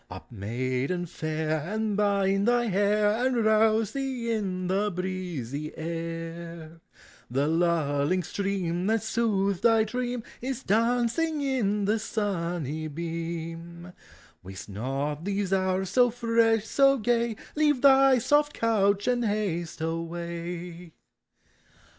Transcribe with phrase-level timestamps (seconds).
[0.09, 1.59] Up, maiden fair!
[1.59, 3.23] and bind tliv hair.
[3.23, 6.81] And rouse thee in the breezy air!
[7.29, 13.93] The lulling stream that soothed tin dream Is dancing in the sunn\ beam.
[14.41, 20.93] Waste not these hours, so fresh, so gaj: Leave thy soft couch and haste awaj